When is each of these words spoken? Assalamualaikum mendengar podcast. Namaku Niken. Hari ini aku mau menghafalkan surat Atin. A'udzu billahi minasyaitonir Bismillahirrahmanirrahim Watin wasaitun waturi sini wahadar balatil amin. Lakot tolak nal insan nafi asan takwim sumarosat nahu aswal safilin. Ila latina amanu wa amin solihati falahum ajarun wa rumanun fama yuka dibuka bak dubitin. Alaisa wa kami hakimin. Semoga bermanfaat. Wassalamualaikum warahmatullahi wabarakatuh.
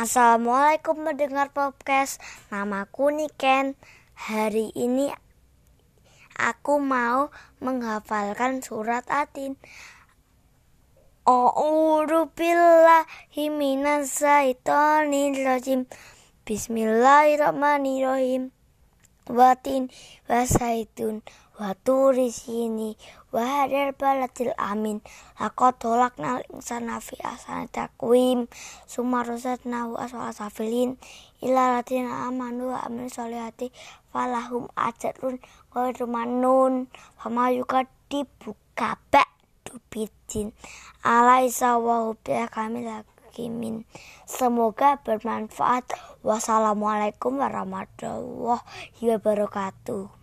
Assalamualaikum 0.00 1.12
mendengar 1.12 1.52
podcast. 1.52 2.24
Namaku 2.48 3.12
Niken. 3.12 3.76
Hari 4.16 4.72
ini 4.72 5.12
aku 6.40 6.80
mau 6.80 7.28
menghafalkan 7.60 8.64
surat 8.64 9.04
Atin. 9.12 9.60
A'udzu 11.28 12.32
billahi 12.32 13.52
minasyaitonir 13.52 15.36
Bismillahirrahmanirrahim 16.48 18.56
Watin 19.28 19.92
wasaitun 20.28 21.20
waturi 21.60 22.32
sini 22.32 22.96
wahadar 23.34 23.92
balatil 23.92 24.56
amin. 24.56 25.04
Lakot 25.36 25.76
tolak 25.76 26.16
nal 26.16 26.40
insan 26.48 26.88
nafi 26.88 27.20
asan 27.20 27.68
takwim 27.68 28.48
sumarosat 28.88 29.68
nahu 29.68 30.00
aswal 30.00 30.32
safilin. 30.32 30.96
Ila 31.44 31.76
latina 31.76 32.24
amanu 32.28 32.72
wa 32.72 32.80
amin 32.80 33.12
solihati 33.12 33.68
falahum 34.08 34.72
ajarun 34.72 35.36
wa 35.76 35.92
rumanun 35.92 36.88
fama 37.20 37.52
yuka 37.52 37.84
dibuka 38.08 38.96
bak 39.12 39.28
dubitin. 39.68 40.56
Alaisa 41.04 41.76
wa 41.76 42.16
kami 42.48 42.88
hakimin. 43.30 43.86
Semoga 44.26 44.98
bermanfaat. 44.98 45.86
Wassalamualaikum 46.26 47.38
warahmatullahi 47.38 49.06
wabarakatuh. 49.06 50.19